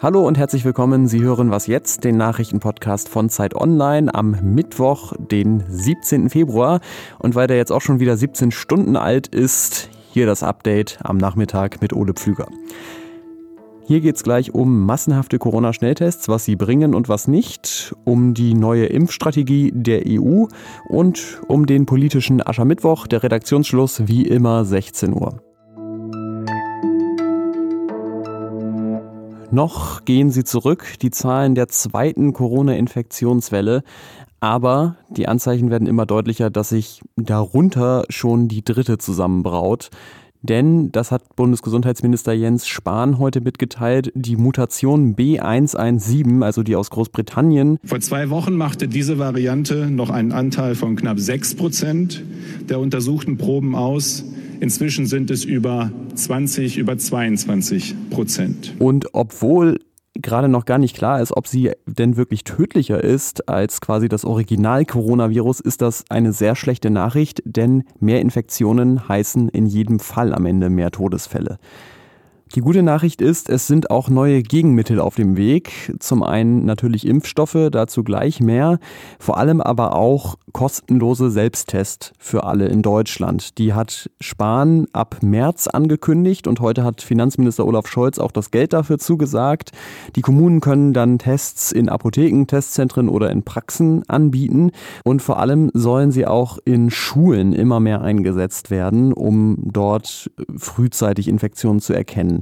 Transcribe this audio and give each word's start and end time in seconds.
Hallo 0.00 0.24
und 0.26 0.38
herzlich 0.38 0.64
willkommen. 0.64 1.08
Sie 1.08 1.20
hören 1.20 1.50
Was 1.50 1.66
jetzt, 1.66 2.04
den 2.04 2.16
Nachrichtenpodcast 2.16 3.08
von 3.08 3.28
Zeit 3.28 3.56
Online 3.56 4.14
am 4.14 4.36
Mittwoch, 4.42 5.14
den 5.18 5.64
17. 5.68 6.30
Februar. 6.30 6.80
Und 7.18 7.34
weil 7.34 7.48
der 7.48 7.56
jetzt 7.56 7.72
auch 7.72 7.80
schon 7.80 7.98
wieder 7.98 8.16
17 8.16 8.52
Stunden 8.52 8.96
alt 8.96 9.26
ist, 9.26 9.88
hier 10.12 10.26
das 10.26 10.42
Update 10.42 10.98
am 11.02 11.16
Nachmittag 11.16 11.82
mit 11.82 11.92
Ole 11.92 12.14
Pflüger. 12.14 12.46
Hier 13.88 14.00
geht 14.00 14.16
es 14.16 14.24
gleich 14.24 14.52
um 14.52 14.84
massenhafte 14.84 15.38
Corona-Schnelltests, 15.38 16.28
was 16.28 16.44
sie 16.44 16.56
bringen 16.56 16.92
und 16.92 17.08
was 17.08 17.28
nicht, 17.28 17.94
um 18.02 18.34
die 18.34 18.52
neue 18.52 18.86
Impfstrategie 18.86 19.70
der 19.72 20.02
EU 20.08 20.46
und 20.88 21.40
um 21.46 21.66
den 21.66 21.86
politischen 21.86 22.44
Aschermittwoch, 22.44 23.06
der 23.06 23.22
Redaktionsschluss 23.22 24.08
wie 24.08 24.26
immer 24.26 24.64
16 24.64 25.14
Uhr. 25.14 25.40
Noch 29.52 30.04
gehen 30.04 30.30
sie 30.30 30.42
zurück, 30.42 30.94
die 31.00 31.12
Zahlen 31.12 31.54
der 31.54 31.68
zweiten 31.68 32.32
Corona-Infektionswelle. 32.32 33.84
Aber 34.40 34.96
die 35.10 35.28
Anzeichen 35.28 35.70
werden 35.70 35.86
immer 35.86 36.06
deutlicher, 36.06 36.50
dass 36.50 36.70
sich 36.70 37.02
darunter 37.14 38.04
schon 38.08 38.48
die 38.48 38.64
dritte 38.64 38.98
zusammenbraut. 38.98 39.90
Denn, 40.42 40.92
das 40.92 41.10
hat 41.10 41.36
Bundesgesundheitsminister 41.36 42.32
Jens 42.32 42.66
Spahn 42.66 43.18
heute 43.18 43.40
mitgeteilt, 43.40 44.12
die 44.14 44.36
Mutation 44.36 45.14
B117, 45.16 46.42
also 46.42 46.62
die 46.62 46.76
aus 46.76 46.90
Großbritannien. 46.90 47.78
Vor 47.84 48.00
zwei 48.00 48.30
Wochen 48.30 48.54
machte 48.56 48.88
diese 48.88 49.18
Variante 49.18 49.90
noch 49.90 50.10
einen 50.10 50.32
Anteil 50.32 50.74
von 50.74 50.96
knapp 50.96 51.18
6 51.18 51.54
Prozent 51.56 52.24
der 52.68 52.80
untersuchten 52.80 53.36
Proben 53.36 53.74
aus. 53.74 54.24
Inzwischen 54.60 55.06
sind 55.06 55.30
es 55.30 55.44
über 55.44 55.90
20, 56.14 56.78
über 56.78 56.96
22 56.96 57.94
Prozent. 58.10 58.74
Und 58.78 59.14
obwohl 59.14 59.78
gerade 60.20 60.48
noch 60.48 60.64
gar 60.64 60.78
nicht 60.78 60.96
klar 60.96 61.20
ist, 61.20 61.36
ob 61.36 61.46
sie 61.46 61.72
denn 61.86 62.16
wirklich 62.16 62.44
tödlicher 62.44 63.02
ist 63.02 63.48
als 63.48 63.80
quasi 63.80 64.08
das 64.08 64.24
Original-Coronavirus, 64.24 65.60
ist 65.60 65.82
das 65.82 66.04
eine 66.08 66.32
sehr 66.32 66.56
schlechte 66.56 66.90
Nachricht, 66.90 67.42
denn 67.44 67.84
mehr 68.00 68.20
Infektionen 68.20 69.08
heißen 69.08 69.48
in 69.48 69.66
jedem 69.66 70.00
Fall 70.00 70.34
am 70.34 70.46
Ende 70.46 70.70
mehr 70.70 70.90
Todesfälle. 70.90 71.58
Die 72.54 72.60
gute 72.60 72.84
Nachricht 72.84 73.20
ist, 73.20 73.50
es 73.50 73.66
sind 73.66 73.90
auch 73.90 74.08
neue 74.08 74.40
Gegenmittel 74.42 75.00
auf 75.00 75.16
dem 75.16 75.36
Weg. 75.36 75.92
Zum 75.98 76.22
einen 76.22 76.64
natürlich 76.64 77.04
Impfstoffe, 77.04 77.70
dazu 77.72 78.04
gleich 78.04 78.40
mehr. 78.40 78.78
Vor 79.18 79.36
allem 79.36 79.60
aber 79.60 79.96
auch 79.96 80.36
kostenlose 80.52 81.30
Selbsttests 81.30 82.12
für 82.18 82.44
alle 82.44 82.68
in 82.68 82.82
Deutschland. 82.82 83.58
Die 83.58 83.74
hat 83.74 84.08
Spahn 84.20 84.86
ab 84.92 85.18
März 85.22 85.66
angekündigt 85.66 86.46
und 86.46 86.60
heute 86.60 86.84
hat 86.84 87.02
Finanzminister 87.02 87.66
Olaf 87.66 87.88
Scholz 87.88 88.18
auch 88.18 88.30
das 88.30 88.52
Geld 88.52 88.72
dafür 88.72 88.98
zugesagt. 88.98 89.72
Die 90.14 90.22
Kommunen 90.22 90.60
können 90.60 90.92
dann 90.92 91.18
Tests 91.18 91.72
in 91.72 91.88
Apotheken, 91.88 92.46
Testzentren 92.46 93.08
oder 93.08 93.30
in 93.32 93.42
Praxen 93.42 94.08
anbieten 94.08 94.70
und 95.04 95.20
vor 95.20 95.40
allem 95.40 95.70
sollen 95.74 96.12
sie 96.12 96.26
auch 96.26 96.58
in 96.64 96.90
Schulen 96.90 97.52
immer 97.52 97.80
mehr 97.80 98.02
eingesetzt 98.02 98.70
werden, 98.70 99.12
um 99.12 99.58
dort 99.58 100.30
frühzeitig 100.56 101.28
Infektionen 101.28 101.80
zu 101.80 101.92
erkennen 101.92 102.35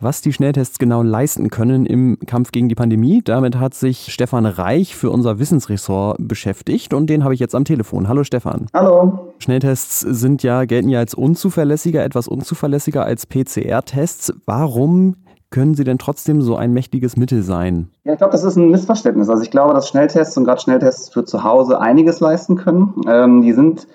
was 0.00 0.20
die 0.20 0.32
Schnelltests 0.32 0.78
genau 0.78 1.02
leisten 1.02 1.50
können 1.50 1.86
im 1.86 2.18
Kampf 2.26 2.52
gegen 2.52 2.68
die 2.68 2.74
Pandemie. 2.74 3.22
Damit 3.24 3.58
hat 3.58 3.74
sich 3.74 4.12
Stefan 4.12 4.46
Reich 4.46 4.94
für 4.94 5.10
unser 5.10 5.38
Wissensressort 5.38 6.18
beschäftigt 6.20 6.94
und 6.94 7.08
den 7.08 7.24
habe 7.24 7.34
ich 7.34 7.40
jetzt 7.40 7.54
am 7.54 7.64
Telefon. 7.64 8.08
Hallo 8.08 8.24
Stefan. 8.24 8.66
Hallo. 8.74 9.32
Schnelltests 9.38 10.00
sind 10.00 10.42
ja, 10.42 10.64
gelten 10.64 10.88
ja 10.88 10.98
als 10.98 11.14
unzuverlässiger, 11.14 12.04
etwas 12.04 12.28
unzuverlässiger 12.28 13.04
als 13.04 13.26
PCR-Tests. 13.26 14.32
Warum 14.44 15.16
können 15.50 15.74
sie 15.74 15.84
denn 15.84 15.98
trotzdem 15.98 16.42
so 16.42 16.56
ein 16.56 16.72
mächtiges 16.72 17.16
Mittel 17.16 17.42
sein? 17.42 17.88
Ja, 18.04 18.12
ich 18.12 18.18
glaube, 18.18 18.32
das 18.32 18.44
ist 18.44 18.56
ein 18.56 18.70
Missverständnis. 18.70 19.28
Also 19.28 19.42
ich 19.42 19.50
glaube, 19.50 19.74
dass 19.74 19.88
Schnelltests 19.88 20.36
und 20.36 20.44
gerade 20.44 20.60
Schnelltests 20.60 21.10
für 21.10 21.24
zu 21.24 21.44
Hause 21.44 21.80
einiges 21.80 22.20
leisten 22.20 22.56
können. 22.56 22.94
Ähm, 23.08 23.42
die 23.42 23.52
sind 23.52 23.86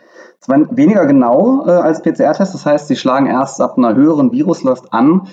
zwar 0.41 0.75
weniger 0.75 1.05
genau 1.05 1.65
äh, 1.67 1.71
als 1.71 2.01
PCR-Tests, 2.01 2.53
das 2.53 2.65
heißt, 2.65 2.87
sie 2.87 2.95
schlagen 2.95 3.27
erst 3.27 3.61
ab 3.61 3.77
einer 3.77 3.95
höheren 3.95 4.31
Viruslast 4.31 4.91
an. 4.91 5.27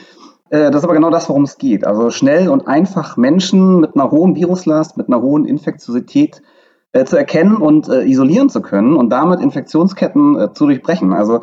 Äh, 0.50 0.70
das 0.70 0.76
ist 0.76 0.84
aber 0.84 0.94
genau 0.94 1.10
das, 1.10 1.28
worum 1.28 1.44
es 1.44 1.56
geht. 1.56 1.86
Also 1.86 2.10
schnell 2.10 2.48
und 2.50 2.68
einfach 2.68 3.16
Menschen 3.16 3.80
mit 3.80 3.96
einer 3.96 4.10
hohen 4.10 4.36
Viruslast, 4.36 4.96
mit 4.96 5.08
einer 5.08 5.22
hohen 5.22 5.46
Infektiosität 5.46 6.42
äh, 6.92 7.04
zu 7.04 7.16
erkennen 7.16 7.56
und 7.56 7.88
äh, 7.88 8.04
isolieren 8.04 8.50
zu 8.50 8.60
können 8.60 8.96
und 8.96 9.10
damit 9.10 9.40
Infektionsketten 9.40 10.38
äh, 10.38 10.52
zu 10.52 10.66
durchbrechen. 10.66 11.14
Also 11.14 11.40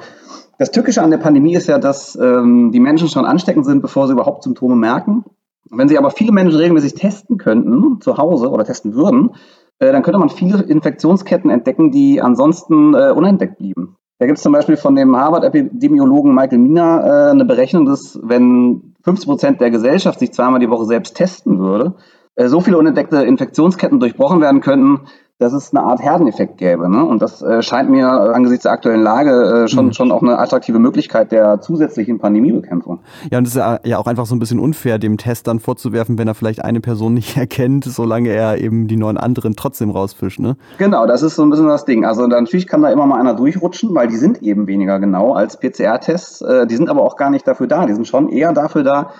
das 0.59 0.71
Tückische 0.71 1.01
an 1.01 1.11
der 1.11 1.17
Pandemie 1.17 1.55
ist 1.55 1.67
ja, 1.67 1.79
dass 1.79 2.15
ähm, 2.15 2.71
die 2.71 2.79
Menschen 2.79 3.09
schon 3.09 3.25
ansteckend 3.25 3.65
sind, 3.65 3.81
bevor 3.81 4.07
sie 4.07 4.13
überhaupt 4.13 4.43
Symptome 4.43 4.75
merken. 4.75 5.25
Wenn 5.71 5.89
sie 5.89 5.97
aber 5.97 6.11
viele 6.11 6.31
Menschen 6.31 6.57
regelmäßig 6.57 6.93
testen 6.93 7.39
könnten, 7.39 7.99
zu 7.99 8.17
Hause 8.17 8.49
oder 8.49 8.63
testen 8.63 8.93
würden, 8.93 9.31
äh, 9.79 9.91
dann 9.91 10.03
könnte 10.03 10.19
man 10.19 10.29
viele 10.29 10.61
Infektionsketten 10.61 11.49
entdecken, 11.49 11.91
die 11.91 12.21
ansonsten 12.21 12.93
äh, 12.93 13.11
unentdeckt 13.11 13.57
blieben. 13.57 13.97
Da 14.17 14.27
gibt 14.27 14.37
es 14.37 14.43
zum 14.43 14.53
Beispiel 14.53 14.77
von 14.77 14.95
dem 14.95 15.15
Harvard-Epidemiologen 15.15 16.33
Michael 16.33 16.59
Mina 16.59 17.27
äh, 17.27 17.31
eine 17.31 17.45
Berechnung, 17.45 17.85
dass 17.85 18.17
wenn 18.23 18.95
50 19.03 19.27
Prozent 19.27 19.61
der 19.61 19.71
Gesellschaft 19.71 20.19
sich 20.19 20.31
zweimal 20.31 20.59
die 20.59 20.69
Woche 20.69 20.85
selbst 20.85 21.15
testen 21.15 21.59
würde, 21.59 21.95
äh, 22.35 22.47
so 22.47 22.61
viele 22.61 22.77
unentdeckte 22.77 23.23
Infektionsketten 23.23 23.99
durchbrochen 23.99 24.41
werden 24.41 24.61
könnten, 24.61 25.01
dass 25.37 25.51
es 25.51 25.73
eine 25.73 25.83
Art 25.83 26.01
Herdeneffekt 26.01 26.57
gäbe. 26.57 26.89
Ne? 26.89 27.03
Und 27.03 27.21
das 27.21 27.41
äh, 27.41 27.61
scheint 27.61 27.89
mir 27.89 28.05
äh, 28.05 28.33
angesichts 28.33 28.63
der 28.63 28.71
aktuellen 28.71 29.03
Lage 29.03 29.65
äh, 29.65 29.67
schon, 29.67 29.87
mhm. 29.87 29.93
schon 29.93 30.11
auch 30.11 30.21
eine 30.21 30.39
attraktive 30.39 30.79
Möglichkeit 30.79 31.33
der 31.33 31.59
zusätzlichen 31.59 32.19
Pandemiebekämpfung. 32.19 32.99
Ja, 33.29 33.39
und 33.39 33.47
es 33.47 33.55
ist 33.55 33.61
ja 33.83 33.97
auch 33.97 34.07
einfach 34.07 34.25
so 34.25 34.33
ein 34.33 34.39
bisschen 34.39 34.59
unfair, 34.59 34.97
dem 34.97 35.17
Test 35.17 35.47
dann 35.47 35.59
vorzuwerfen, 35.59 36.17
wenn 36.17 36.29
er 36.29 36.35
vielleicht 36.35 36.63
eine 36.63 36.79
Person 36.79 37.13
nicht 37.13 37.35
erkennt, 37.37 37.83
solange 37.83 38.29
er 38.29 38.59
eben 38.59 38.87
die 38.87 38.95
neun 38.95 39.17
anderen 39.17 39.57
trotzdem 39.57 39.89
rausfischt. 39.89 40.39
Ne? 40.39 40.55
Genau, 40.77 41.05
das 41.05 41.21
ist 41.21 41.35
so 41.35 41.43
ein 41.43 41.49
bisschen 41.49 41.67
das 41.67 41.83
Ding. 41.83 42.05
Also 42.05 42.25
natürlich 42.27 42.65
kann 42.65 42.81
da 42.81 42.89
immer 42.89 43.05
mal 43.05 43.19
einer 43.19 43.33
durchrutschen, 43.33 43.93
weil 43.93 44.07
die 44.07 44.17
sind 44.17 44.41
eben 44.41 44.67
weniger 44.67 44.99
genau 44.99 45.33
als 45.33 45.59
PCR-Tests. 45.59 46.41
Äh, 46.43 46.67
die 46.67 46.77
sind 46.77 46.89
aber 46.89 47.01
auch 47.01 47.17
gar 47.17 47.29
nicht 47.29 47.45
dafür 47.45 47.67
da. 47.67 47.85
Die 47.85 47.93
sind 47.93 48.07
schon 48.07 48.29
eher 48.29 48.53
dafür 48.53 48.83
da, 48.83 49.11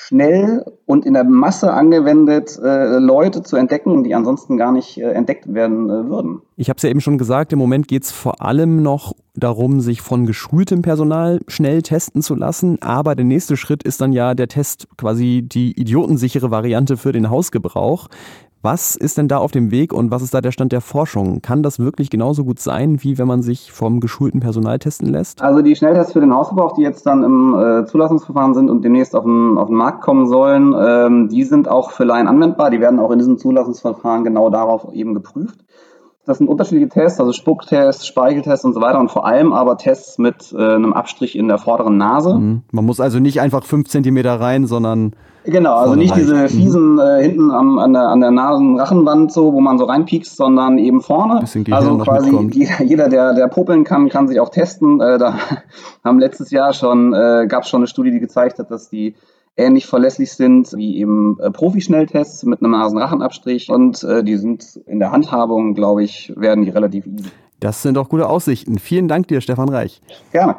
schnell 0.00 0.64
und 0.86 1.04
in 1.04 1.14
der 1.14 1.24
Masse 1.24 1.72
angewendet, 1.72 2.56
äh, 2.62 2.98
Leute 2.98 3.42
zu 3.42 3.56
entdecken, 3.56 4.04
die 4.04 4.14
ansonsten 4.14 4.56
gar 4.56 4.70
nicht 4.70 4.96
äh, 4.98 5.10
entdeckt 5.10 5.52
werden 5.52 5.90
äh, 5.90 6.08
würden. 6.08 6.40
Ich 6.54 6.68
habe 6.68 6.76
es 6.76 6.84
ja 6.84 6.88
eben 6.88 7.00
schon 7.00 7.18
gesagt, 7.18 7.52
im 7.52 7.58
Moment 7.58 7.88
geht 7.88 8.04
es 8.04 8.12
vor 8.12 8.40
allem 8.40 8.80
noch 8.80 9.14
darum, 9.34 9.80
sich 9.80 10.00
von 10.00 10.24
geschultem 10.24 10.82
Personal 10.82 11.40
schnell 11.48 11.82
testen 11.82 12.22
zu 12.22 12.36
lassen. 12.36 12.80
Aber 12.80 13.16
der 13.16 13.24
nächste 13.24 13.56
Schritt 13.56 13.82
ist 13.82 14.00
dann 14.00 14.12
ja 14.12 14.34
der 14.34 14.46
Test, 14.46 14.86
quasi 14.96 15.42
die 15.44 15.78
idiotensichere 15.78 16.52
Variante 16.52 16.96
für 16.96 17.10
den 17.10 17.28
Hausgebrauch. 17.28 18.06
Was 18.60 18.96
ist 18.96 19.16
denn 19.16 19.28
da 19.28 19.38
auf 19.38 19.52
dem 19.52 19.70
Weg 19.70 19.92
und 19.92 20.10
was 20.10 20.20
ist 20.20 20.34
da 20.34 20.40
der 20.40 20.50
Stand 20.50 20.72
der 20.72 20.80
Forschung? 20.80 21.42
Kann 21.42 21.62
das 21.62 21.78
wirklich 21.78 22.10
genauso 22.10 22.44
gut 22.44 22.58
sein, 22.58 23.04
wie 23.04 23.16
wenn 23.16 23.28
man 23.28 23.40
sich 23.40 23.70
vom 23.70 24.00
geschulten 24.00 24.40
Personal 24.40 24.80
testen 24.80 25.08
lässt? 25.08 25.40
Also 25.42 25.62
die 25.62 25.76
Schnelltests 25.76 26.12
für 26.12 26.20
den 26.20 26.34
Hausgebrauch, 26.34 26.74
die 26.74 26.82
jetzt 26.82 27.06
dann 27.06 27.22
im 27.22 27.54
äh, 27.54 27.86
Zulassungsverfahren 27.86 28.54
sind 28.54 28.68
und 28.68 28.84
demnächst 28.84 29.14
auf 29.14 29.22
den, 29.22 29.56
auf 29.58 29.68
den 29.68 29.76
Markt 29.76 30.00
kommen 30.00 30.26
sollen, 30.26 30.74
ähm, 30.76 31.28
die 31.28 31.44
sind 31.44 31.68
auch 31.68 31.92
für 31.92 32.02
Laien 32.02 32.26
anwendbar. 32.26 32.70
Die 32.70 32.80
werden 32.80 32.98
auch 32.98 33.12
in 33.12 33.20
diesem 33.20 33.38
Zulassungsverfahren 33.38 34.24
genau 34.24 34.50
darauf 34.50 34.92
eben 34.92 35.14
geprüft. 35.14 35.64
Das 36.28 36.36
sind 36.36 36.48
unterschiedliche 36.48 36.90
Tests, 36.90 37.18
also 37.20 37.32
Spucktests, 37.32 38.06
Speicheltests 38.06 38.62
und 38.62 38.74
so 38.74 38.82
weiter 38.82 39.00
und 39.00 39.10
vor 39.10 39.26
allem 39.26 39.54
aber 39.54 39.78
Tests 39.78 40.18
mit 40.18 40.52
äh, 40.52 40.74
einem 40.74 40.92
Abstrich 40.92 41.34
in 41.34 41.48
der 41.48 41.56
vorderen 41.56 41.96
Nase. 41.96 42.34
Mhm. 42.34 42.62
Man 42.70 42.84
muss 42.84 43.00
also 43.00 43.18
nicht 43.18 43.40
einfach 43.40 43.64
fünf 43.64 43.88
Zentimeter 43.88 44.38
rein, 44.38 44.66
sondern 44.66 45.14
Genau, 45.44 45.74
also 45.76 45.94
nicht 45.94 46.14
diese 46.14 46.34
mhm. 46.34 46.48
fiesen 46.48 46.98
äh, 46.98 47.22
hinten 47.22 47.50
am, 47.50 47.78
an 47.78 47.94
der, 47.94 48.08
an 48.08 48.20
der 48.20 48.30
Nasen-Rachenwand 48.30 49.32
so, 49.32 49.54
wo 49.54 49.60
man 49.62 49.78
so 49.78 49.86
reinpiekst, 49.86 50.36
sondern 50.36 50.76
eben 50.76 51.00
vorne. 51.00 51.40
Also 51.70 51.96
quasi 51.96 52.36
jeder, 52.52 52.82
jeder, 52.82 53.08
der, 53.08 53.32
der 53.32 53.48
popeln 53.48 53.84
kann, 53.84 54.10
kann 54.10 54.28
sich 54.28 54.38
auch 54.38 54.50
testen. 54.50 55.00
Äh, 55.00 55.16
da 55.16 55.38
haben 56.04 56.18
letztes 56.18 56.50
Jahr 56.50 56.74
schon, 56.74 57.14
äh, 57.14 57.46
gab 57.48 57.62
es 57.62 57.70
schon 57.70 57.80
eine 57.80 57.86
Studie, 57.86 58.10
die 58.10 58.20
gezeigt 58.20 58.58
hat, 58.58 58.70
dass 58.70 58.90
die 58.90 59.14
ähnlich 59.58 59.86
verlässlich 59.86 60.32
sind 60.32 60.72
wie 60.74 60.98
eben 60.98 61.38
äh, 61.40 61.50
Profi-Schnelltests 61.50 62.44
mit 62.44 62.62
einem 62.62 62.72
Nasenrachenabstrich 62.72 63.68
und 63.70 64.02
äh, 64.04 64.24
die 64.24 64.36
sind 64.36 64.80
in 64.86 65.00
der 65.00 65.12
Handhabung, 65.12 65.74
glaube 65.74 66.04
ich, 66.04 66.32
werden 66.36 66.64
die 66.64 66.70
relativ 66.70 67.06
easy. 67.06 67.28
Das 67.60 67.82
sind 67.82 67.96
doch 67.96 68.08
gute 68.08 68.28
Aussichten. 68.28 68.78
Vielen 68.78 69.08
Dank 69.08 69.26
dir, 69.28 69.40
Stefan 69.40 69.68
Reich. 69.68 70.00
Gerne. 70.30 70.56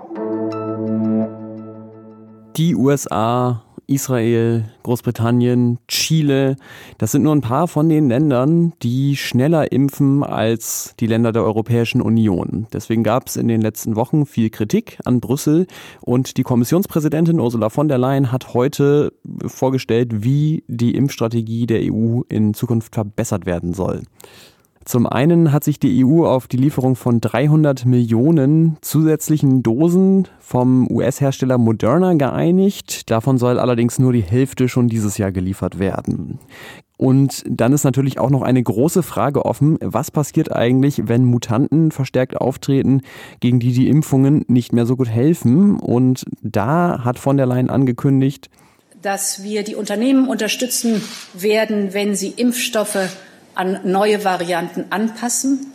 Die 2.58 2.76
USA 2.76 3.64
Israel, 3.90 4.66
Großbritannien, 4.84 5.80
Chile. 5.88 6.56
Das 6.98 7.12
sind 7.12 7.24
nur 7.24 7.36
ein 7.36 7.42
paar 7.42 7.68
von 7.68 7.90
den 7.90 8.08
Ländern, 8.08 8.74
die 8.84 9.18
schneller 9.18 9.72
impfen 9.72 10.24
als 10.24 10.94
die 11.00 11.08
Länder 11.08 11.32
der 11.32 11.44
Europäischen 11.44 12.02
Union. 12.02 12.68
Deswegen 12.72 13.04
gab 13.04 13.28
es 13.28 13.36
in 13.36 13.48
den 13.48 13.62
letzten 13.62 13.96
Wochen 13.96 14.26
viel 14.26 14.50
Kritik 14.50 15.00
an 15.06 15.20
Brüssel 15.20 15.68
und 16.02 16.38
die 16.38 16.44
Kommissionspräsidentin 16.44 17.40
Ursula 17.40 17.70
von 17.70 17.88
der 17.88 17.98
Leyen 17.98 18.32
hat 18.32 18.54
heute 18.54 19.12
vorgestellt, 19.46 20.24
wie 20.24 20.64
die 20.68 20.96
Impfstrategie 20.96 21.66
der 21.66 21.82
EU 21.92 22.22
in 22.30 22.54
Zukunft 22.54 22.94
verbessert 22.94 23.46
werden 23.46 23.74
soll. 23.74 24.04
Zum 24.90 25.06
einen 25.06 25.52
hat 25.52 25.64
sich 25.64 25.78
die 25.78 26.04
EU 26.04 26.26
auf 26.26 26.48
die 26.48 26.58
Lieferung 26.58 26.96
von 26.96 27.22
300 27.22 27.86
Millionen 27.86 28.76
zusätzlichen 28.82 29.62
Dosen 29.62 30.28
vom 30.40 30.90
US-Hersteller 30.90 31.60
Moderna 31.60 32.16
geeinigt. 32.16 33.12
Davon 33.12 33.38
soll 33.38 33.60
allerdings 33.60 34.00
nur 34.00 34.14
die 34.14 34.24
Hälfte 34.24 34.68
schon 34.68 34.88
dieses 34.88 35.20
Jahr 35.20 35.32
geliefert 35.32 35.78
werden. 35.78 36.40
Und 36.98 37.44
dann 37.48 37.72
ist 37.72 37.84
natürlich 37.84 38.18
auch 38.18 38.32
noch 38.32 38.42
eine 38.42 38.64
große 38.64 39.04
Frage 39.04 39.46
offen, 39.46 39.78
was 39.80 40.10
passiert 40.10 40.52
eigentlich, 40.52 41.08
wenn 41.08 41.24
Mutanten 41.24 41.92
verstärkt 41.92 42.38
auftreten, 42.38 43.04
gegen 43.42 43.60
die 43.60 43.74
die 43.74 43.90
Impfungen 43.90 44.44
nicht 44.48 44.74
mehr 44.74 44.88
so 44.88 44.96
gut 44.96 45.10
helfen. 45.10 45.80
Und 45.80 46.26
da 46.42 47.04
hat 47.04 47.20
von 47.20 47.38
der 47.38 47.46
Leyen 47.46 47.70
angekündigt, 47.70 48.50
dass 49.04 49.44
wir 49.44 49.64
die 49.64 49.76
Unternehmen 49.76 50.28
unterstützen 50.28 51.00
werden, 51.36 51.94
wenn 51.94 52.16
sie 52.16 52.30
Impfstoffe 52.30 53.08
an 53.56 53.80
neue 53.84 54.24
Varianten 54.24 54.86
anpassen. 54.90 55.72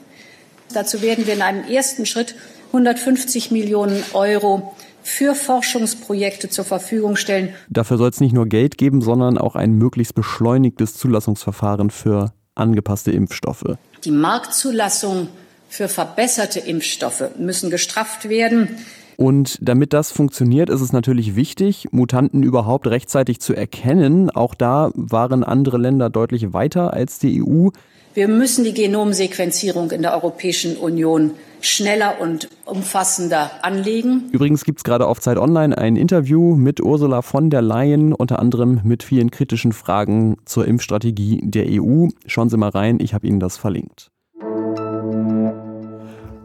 Dazu 0.72 1.02
werden 1.02 1.26
wir 1.26 1.34
in 1.34 1.42
einem 1.42 1.64
ersten 1.64 2.06
Schritt 2.06 2.34
150 2.68 3.50
Millionen 3.50 4.02
Euro 4.12 4.74
für 5.02 5.34
Forschungsprojekte 5.34 6.48
zur 6.48 6.64
Verfügung 6.64 7.16
stellen. 7.16 7.54
Dafür 7.68 7.98
soll 7.98 8.08
es 8.10 8.20
nicht 8.20 8.32
nur 8.32 8.46
Geld 8.46 8.78
geben, 8.78 9.02
sondern 9.02 9.38
auch 9.38 9.54
ein 9.54 9.72
möglichst 9.72 10.14
beschleunigtes 10.14 10.96
Zulassungsverfahren 10.96 11.90
für 11.90 12.32
angepasste 12.54 13.12
Impfstoffe. 13.12 13.76
Die 14.04 14.10
Marktzulassung 14.10 15.28
für 15.68 15.88
verbesserte 15.88 16.60
Impfstoffe 16.60 17.36
müssen 17.38 17.70
gestrafft 17.70 18.28
werden. 18.28 18.78
Und 19.16 19.58
damit 19.60 19.92
das 19.92 20.12
funktioniert, 20.12 20.70
ist 20.70 20.80
es 20.80 20.92
natürlich 20.92 21.36
wichtig, 21.36 21.88
Mutanten 21.92 22.42
überhaupt 22.42 22.86
rechtzeitig 22.86 23.40
zu 23.40 23.54
erkennen. 23.54 24.30
Auch 24.30 24.54
da 24.54 24.90
waren 24.94 25.44
andere 25.44 25.78
Länder 25.78 26.10
deutlich 26.10 26.52
weiter 26.52 26.92
als 26.92 27.18
die 27.18 27.42
EU. 27.42 27.68
Wir 28.14 28.28
müssen 28.28 28.64
die 28.64 28.74
Genomsequenzierung 28.74 29.90
in 29.90 30.02
der 30.02 30.14
Europäischen 30.14 30.76
Union 30.76 31.32
schneller 31.60 32.20
und 32.20 32.48
umfassender 32.64 33.50
anlegen. 33.62 34.28
Übrigens 34.30 34.64
gibt 34.64 34.78
es 34.78 34.84
gerade 34.84 35.08
auf 35.08 35.18
Zeit 35.18 35.36
Online 35.36 35.76
ein 35.76 35.96
Interview 35.96 36.54
mit 36.54 36.80
Ursula 36.80 37.22
von 37.22 37.50
der 37.50 37.62
Leyen, 37.62 38.12
unter 38.12 38.38
anderem 38.38 38.82
mit 38.84 39.02
vielen 39.02 39.32
kritischen 39.32 39.72
Fragen 39.72 40.36
zur 40.44 40.66
Impfstrategie 40.66 41.40
der 41.42 41.66
EU. 41.68 42.06
Schauen 42.26 42.50
Sie 42.50 42.56
mal 42.56 42.68
rein, 42.68 42.98
ich 43.00 43.14
habe 43.14 43.26
Ihnen 43.26 43.40
das 43.40 43.56
verlinkt. 43.56 44.12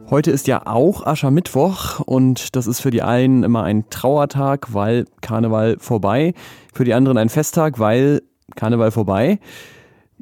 Heute 0.10 0.32
ist 0.32 0.48
ja 0.48 0.66
auch 0.66 1.06
Aschermittwoch 1.06 2.00
und 2.00 2.56
das 2.56 2.66
ist 2.66 2.80
für 2.80 2.90
die 2.90 3.04
einen 3.04 3.44
immer 3.44 3.62
ein 3.62 3.92
Trauertag, 3.92 4.74
weil 4.74 5.06
Karneval 5.22 5.78
vorbei. 5.80 6.34
Für 6.74 6.84
die 6.84 6.96
anderen 6.96 7.20
ein 7.20 7.30
Festtag, 7.30 7.78
weil 7.78 8.24
Karneval 8.56 8.90
vorbei. 8.90 9.40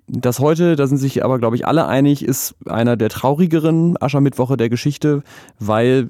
Das 0.06 0.40
heute, 0.40 0.76
da 0.76 0.88
sind 0.88 0.98
sich 0.98 1.24
aber, 1.24 1.40
glaube 1.40 1.56
ich, 1.56 1.66
alle 1.66 1.88
einig, 1.88 2.26
ist 2.26 2.56
einer 2.66 2.98
der 2.98 3.08
traurigeren 3.08 3.96
Aschermittwoche 4.02 4.58
der 4.58 4.68
Geschichte, 4.68 5.24
weil 5.58 6.10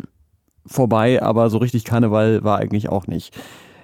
vorbei, 0.65 1.21
aber 1.21 1.51
so 1.51 1.59
richtig 1.59 1.83
Karneval 1.83 2.44
war 2.44 2.57
eigentlich 2.57 2.89
auch 2.89 3.06
nicht. 3.06 3.38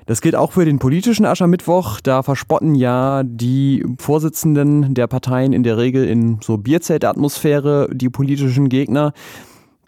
Das 0.07 0.21
gilt 0.21 0.35
auch 0.35 0.53
für 0.53 0.65
den 0.65 0.79
politischen 0.79 1.25
Aschermittwoch. 1.25 2.01
Da 2.01 2.23
verspotten 2.23 2.73
ja 2.73 3.21
die 3.23 3.85
Vorsitzenden 3.99 4.95
der 4.95 5.05
Parteien 5.05 5.53
in 5.53 5.61
der 5.61 5.77
Regel 5.77 6.05
in 6.05 6.39
so 6.41 6.57
Bierzeltatmosphäre 6.57 7.89
die 7.93 8.09
politischen 8.09 8.69
Gegner. 8.69 9.13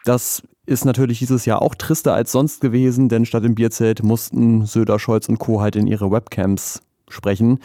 Das 0.06 0.44
ist 0.66 0.86
natürlich 0.86 1.20
dieses 1.20 1.46
Jahr 1.46 1.62
auch 1.62 1.76
trister 1.76 2.14
als 2.14 2.32
sonst 2.32 2.62
gewesen, 2.62 3.10
denn 3.10 3.26
statt 3.26 3.44
im 3.44 3.56
Bierzelt 3.56 4.04
mussten 4.04 4.66
Söder, 4.66 5.00
Scholz 5.00 5.28
und 5.28 5.40
Co. 5.40 5.62
halt 5.62 5.76
in 5.76 5.88
ihre 5.88 6.12
Webcams 6.12 6.82
sprechen. 7.10 7.60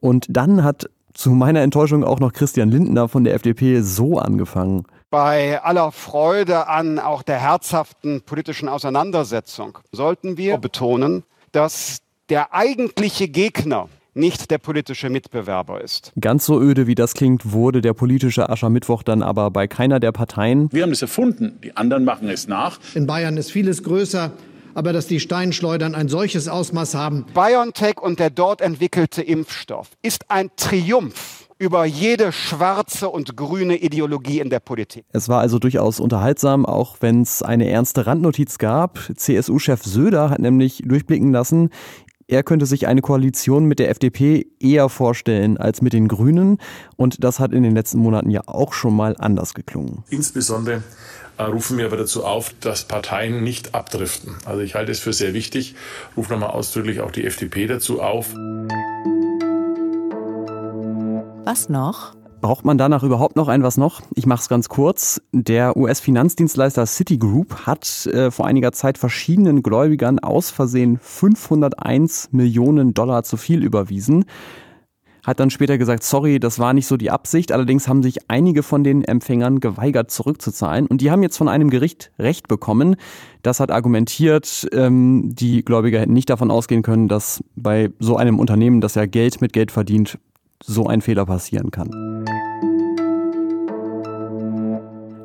Und 0.00 0.26
dann 0.28 0.62
hat 0.62 0.90
zu 1.14 1.30
meiner 1.30 1.62
Enttäuschung 1.62 2.04
auch 2.04 2.20
noch 2.20 2.32
Christian 2.32 2.70
Lindner 2.70 3.08
von 3.08 3.24
der 3.24 3.34
FDP 3.34 3.80
so 3.80 4.18
angefangen. 4.18 4.84
Bei 5.10 5.62
aller 5.62 5.92
Freude 5.92 6.66
an 6.66 6.98
auch 6.98 7.22
der 7.22 7.38
herzhaften 7.38 8.22
politischen 8.22 8.68
Auseinandersetzung 8.68 9.78
sollten 9.92 10.36
wir 10.36 10.58
betonen, 10.58 11.22
dass 11.52 11.98
der 12.28 12.52
eigentliche 12.52 13.28
Gegner 13.28 13.88
nicht 14.14 14.50
der 14.50 14.58
politische 14.58 15.10
Mitbewerber 15.10 15.80
ist. 15.82 16.12
Ganz 16.20 16.46
so 16.46 16.60
öde 16.60 16.86
wie 16.86 16.94
das 16.94 17.14
klingt, 17.14 17.52
wurde 17.52 17.80
der 17.80 17.92
politische 17.92 18.48
Aschermittwoch 18.48 19.02
dann 19.02 19.22
aber 19.22 19.50
bei 19.50 19.66
keiner 19.66 20.00
der 20.00 20.12
Parteien. 20.12 20.68
Wir 20.72 20.82
haben 20.82 20.92
es 20.92 21.02
erfunden, 21.02 21.58
die 21.62 21.76
anderen 21.76 22.04
machen 22.04 22.28
es 22.28 22.48
nach. 22.48 22.78
In 22.94 23.06
Bayern 23.06 23.36
ist 23.36 23.50
vieles 23.50 23.82
größer. 23.82 24.32
Aber 24.76 24.92
dass 24.92 25.06
die 25.06 25.20
Steinschleudern 25.20 25.94
ein 25.94 26.08
solches 26.08 26.48
Ausmaß 26.48 26.96
haben. 26.96 27.26
BioNTech 27.32 28.00
und 28.02 28.18
der 28.18 28.30
dort 28.30 28.60
entwickelte 28.60 29.22
Impfstoff 29.22 29.90
ist 30.02 30.32
ein 30.32 30.50
Triumph 30.56 31.44
über 31.58 31.84
jede 31.84 32.32
schwarze 32.32 33.08
und 33.08 33.36
grüne 33.36 33.76
Ideologie 33.76 34.40
in 34.40 34.50
der 34.50 34.60
Politik. 34.60 35.04
Es 35.12 35.28
war 35.28 35.40
also 35.40 35.58
durchaus 35.58 36.00
unterhaltsam, 36.00 36.66
auch 36.66 36.96
wenn 37.00 37.22
es 37.22 37.42
eine 37.42 37.68
ernste 37.68 38.06
Randnotiz 38.06 38.58
gab. 38.58 38.98
CSU-Chef 39.14 39.82
Söder 39.82 40.30
hat 40.30 40.40
nämlich 40.40 40.82
durchblicken 40.84 41.32
lassen, 41.32 41.70
er 42.26 42.42
könnte 42.42 42.66
sich 42.66 42.86
eine 42.86 43.00
Koalition 43.00 43.66
mit 43.66 43.78
der 43.78 43.90
FDP 43.90 44.46
eher 44.60 44.88
vorstellen 44.88 45.56
als 45.58 45.82
mit 45.82 45.92
den 45.92 46.08
Grünen. 46.08 46.58
Und 46.96 47.22
das 47.22 47.40
hat 47.40 47.52
in 47.52 47.62
den 47.62 47.74
letzten 47.74 47.98
Monaten 47.98 48.30
ja 48.30 48.42
auch 48.46 48.72
schon 48.72 48.94
mal 48.94 49.16
anders 49.18 49.54
geklungen. 49.54 50.04
Insbesondere 50.10 50.82
äh, 51.36 51.42
rufen 51.44 51.78
wir 51.78 51.86
aber 51.86 51.96
dazu 51.96 52.24
auf, 52.24 52.54
dass 52.60 52.84
Parteien 52.84 53.42
nicht 53.42 53.74
abdriften. 53.74 54.36
Also 54.44 54.60
ich 54.60 54.74
halte 54.74 54.92
es 54.92 55.00
für 55.00 55.12
sehr 55.12 55.34
wichtig, 55.34 55.74
rufe 56.16 56.32
nochmal 56.32 56.50
ausdrücklich 56.50 57.00
auch 57.00 57.10
die 57.10 57.24
FDP 57.24 57.66
dazu 57.66 58.00
auf. 58.00 58.32
Was 61.44 61.68
noch? 61.68 62.14
Braucht 62.44 62.66
man 62.66 62.76
danach 62.76 63.02
überhaupt 63.02 63.36
noch 63.36 63.48
ein 63.48 63.62
was 63.62 63.78
noch? 63.78 64.02
Ich 64.14 64.26
mache 64.26 64.42
es 64.42 64.50
ganz 64.50 64.68
kurz. 64.68 65.22
Der 65.32 65.78
US-Finanzdienstleister 65.78 66.84
Citigroup 66.84 67.64
hat 67.64 68.04
äh, 68.04 68.30
vor 68.30 68.44
einiger 68.44 68.72
Zeit 68.72 68.98
verschiedenen 68.98 69.62
Gläubigern 69.62 70.18
aus 70.18 70.50
Versehen 70.50 70.98
501 71.00 72.32
Millionen 72.32 72.92
Dollar 72.92 73.22
zu 73.22 73.38
viel 73.38 73.64
überwiesen. 73.64 74.26
Hat 75.24 75.40
dann 75.40 75.48
später 75.48 75.78
gesagt, 75.78 76.02
sorry, 76.02 76.38
das 76.38 76.58
war 76.58 76.74
nicht 76.74 76.86
so 76.86 76.98
die 76.98 77.10
Absicht. 77.10 77.50
Allerdings 77.50 77.88
haben 77.88 78.02
sich 78.02 78.28
einige 78.28 78.62
von 78.62 78.84
den 78.84 79.04
Empfängern 79.04 79.60
geweigert 79.60 80.10
zurückzuzahlen. 80.10 80.86
Und 80.86 81.00
die 81.00 81.10
haben 81.10 81.22
jetzt 81.22 81.38
von 81.38 81.48
einem 81.48 81.70
Gericht 81.70 82.12
Recht 82.18 82.46
bekommen. 82.46 82.96
Das 83.40 83.58
hat 83.58 83.70
argumentiert, 83.70 84.68
ähm, 84.72 85.30
die 85.34 85.64
Gläubiger 85.64 85.98
hätten 85.98 86.12
nicht 86.12 86.28
davon 86.28 86.50
ausgehen 86.50 86.82
können, 86.82 87.08
dass 87.08 87.42
bei 87.56 87.90
so 88.00 88.18
einem 88.18 88.38
Unternehmen, 88.38 88.82
das 88.82 88.96
ja 88.96 89.06
Geld 89.06 89.40
mit 89.40 89.54
Geld 89.54 89.72
verdient, 89.72 90.18
so 90.62 90.86
ein 90.86 91.00
Fehler 91.00 91.24
passieren 91.24 91.70
kann. 91.70 92.03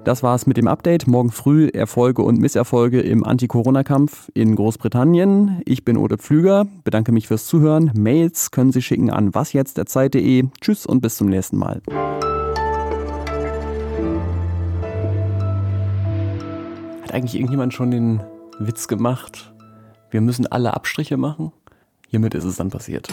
Das 0.06 0.24
war's 0.24 0.48
mit 0.48 0.56
dem 0.56 0.68
Update. 0.68 1.08
Morgen 1.08 1.30
früh 1.30 1.68
Erfolge 1.68 2.22
und 2.22 2.40
Misserfolge 2.40 3.02
im 3.02 3.26
Anti-Corona-Kampf 3.26 4.32
in 4.34 4.56
Großbritannien. 4.56 5.62
Ich 5.66 5.84
bin 5.84 5.98
Ode 5.98 6.18
Pflüger, 6.18 6.68
bedanke 6.86 7.12
mich 7.12 7.28
fürs 7.28 7.46
Zuhören. 7.46 7.92
Mails 7.96 8.52
können 8.52 8.72
Sie 8.72 8.82
schicken 8.82 9.10
an 9.10 9.36
wasjetztderzeit.de. 9.36 10.46
Tschüss 10.62 10.86
und 10.86 11.02
bis 11.02 11.18
zum 11.18 11.28
nächsten 11.28 11.58
Mal. 11.58 11.82
Hat 17.02 17.14
eigentlich 17.14 17.36
irgendjemand 17.36 17.74
schon 17.74 17.92
den 17.92 18.22
Witz 18.58 18.88
gemacht? 18.88 19.54
Wir 20.12 20.22
müssen 20.22 20.48
alle 20.48 20.74
Abstriche 20.76 21.18
machen? 21.18 21.52
Hiermit 22.08 22.36
ist 22.36 22.46
es 22.46 22.56
dann 22.56 22.70
passiert. 22.70 23.10